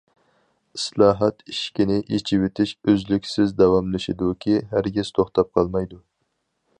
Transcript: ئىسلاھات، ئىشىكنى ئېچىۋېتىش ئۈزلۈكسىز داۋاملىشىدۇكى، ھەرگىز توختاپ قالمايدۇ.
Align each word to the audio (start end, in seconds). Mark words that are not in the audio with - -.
ئىسلاھات، 0.77 1.43
ئىشىكنى 1.51 1.97
ئېچىۋېتىش 2.17 2.73
ئۈزلۈكسىز 2.93 3.53
داۋاملىشىدۇكى، 3.61 4.57
ھەرگىز 4.75 5.13
توختاپ 5.19 5.55
قالمايدۇ. 5.59 6.05